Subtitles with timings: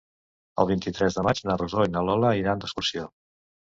[0.63, 3.11] El vint-i-tres de maig na Rosó i na Lola iran d'excursió.